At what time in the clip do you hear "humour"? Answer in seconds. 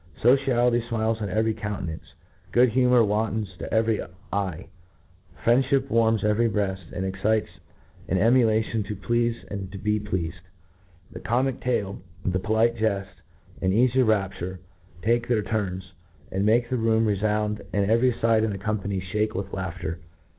2.69-3.03